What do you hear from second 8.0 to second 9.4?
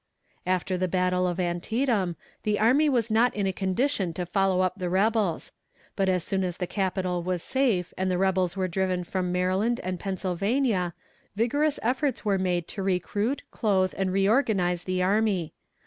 the rebels were driven from